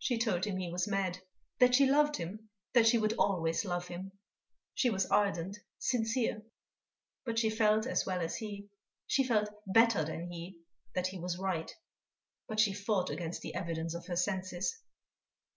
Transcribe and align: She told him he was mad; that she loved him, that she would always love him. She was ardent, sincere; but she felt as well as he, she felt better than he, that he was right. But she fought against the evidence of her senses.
She 0.00 0.18
told 0.18 0.44
him 0.44 0.56
he 0.56 0.72
was 0.72 0.88
mad; 0.88 1.20
that 1.60 1.76
she 1.76 1.86
loved 1.88 2.16
him, 2.16 2.48
that 2.72 2.88
she 2.88 2.98
would 2.98 3.12
always 3.12 3.64
love 3.64 3.86
him. 3.86 4.10
She 4.74 4.90
was 4.90 5.06
ardent, 5.06 5.58
sincere; 5.78 6.42
but 7.24 7.38
she 7.38 7.48
felt 7.48 7.86
as 7.86 8.04
well 8.04 8.20
as 8.20 8.38
he, 8.38 8.70
she 9.06 9.22
felt 9.22 9.50
better 9.68 10.02
than 10.04 10.32
he, 10.32 10.58
that 10.96 11.06
he 11.06 11.20
was 11.20 11.38
right. 11.38 11.72
But 12.48 12.58
she 12.58 12.72
fought 12.72 13.08
against 13.08 13.40
the 13.42 13.54
evidence 13.54 13.94
of 13.94 14.06
her 14.06 14.16
senses. 14.16 14.80